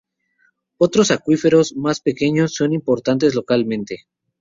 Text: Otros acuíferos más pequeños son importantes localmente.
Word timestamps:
Otros 0.79 1.11
acuíferos 1.11 1.75
más 1.75 1.99
pequeños 2.01 2.55
son 2.55 2.73
importantes 2.73 3.35
localmente. 3.35 4.07